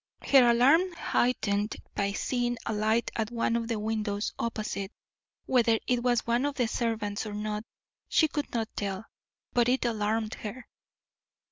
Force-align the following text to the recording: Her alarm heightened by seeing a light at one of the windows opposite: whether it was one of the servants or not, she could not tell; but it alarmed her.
Her 0.23 0.49
alarm 0.49 0.93
heightened 0.93 1.75
by 1.93 2.13
seeing 2.13 2.57
a 2.65 2.73
light 2.73 3.11
at 3.15 3.29
one 3.29 3.55
of 3.55 3.67
the 3.67 3.77
windows 3.77 4.33
opposite: 4.39 4.91
whether 5.45 5.77
it 5.85 6.01
was 6.01 6.25
one 6.25 6.43
of 6.47 6.55
the 6.55 6.67
servants 6.67 7.27
or 7.27 7.35
not, 7.35 7.63
she 8.09 8.27
could 8.27 8.51
not 8.51 8.75
tell; 8.75 9.05
but 9.53 9.69
it 9.69 9.85
alarmed 9.85 10.33
her. 10.33 10.67